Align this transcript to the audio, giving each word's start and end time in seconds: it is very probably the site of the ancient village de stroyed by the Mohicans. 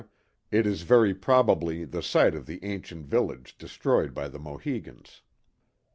it 0.49 0.65
is 0.65 0.81
very 0.81 1.13
probably 1.13 1.85
the 1.85 2.01
site 2.01 2.33
of 2.33 2.47
the 2.47 2.57
ancient 2.65 3.05
village 3.05 3.55
de 3.59 3.67
stroyed 3.67 4.15
by 4.15 4.27
the 4.27 4.39
Mohicans. 4.39 5.21